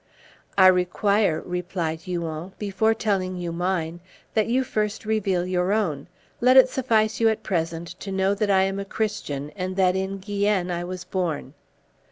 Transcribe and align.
"I 0.57 0.65
require," 0.65 1.41
replied 1.45 1.99
Huon, 2.01 2.53
"before 2.57 2.95
telling 2.95 3.37
you 3.37 3.51
mine, 3.51 3.99
that 4.33 4.47
you 4.47 4.63
first 4.63 5.05
reveal 5.05 5.45
your 5.45 5.71
own; 5.73 6.07
let 6.39 6.57
it 6.57 6.69
suffice 6.69 7.19
you 7.19 7.29
at 7.29 7.43
present 7.43 7.89
to 7.99 8.11
know 8.11 8.33
that 8.33 8.49
I 8.49 8.63
am 8.63 8.79
a 8.79 8.83
Christian, 8.85 9.51
and 9.55 9.75
that 9.75 9.95
in 9.95 10.17
Guienne 10.17 10.71
I 10.71 10.83
was 10.85 11.03
born." 11.03 11.53